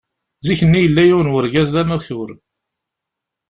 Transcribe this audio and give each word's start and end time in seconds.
Zik-nni 0.45 0.79
yella 0.81 1.03
yiwen 1.03 1.27
n 1.31 1.35
urgaz 1.37 1.69
d 1.75 1.77
amakur. 1.81 2.29